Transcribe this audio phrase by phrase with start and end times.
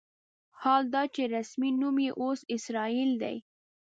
[0.61, 3.35] حال دا چې رسمي نوم یې اوس اسرائیل دی.